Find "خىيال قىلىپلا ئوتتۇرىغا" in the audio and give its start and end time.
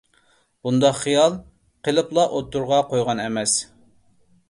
1.01-2.83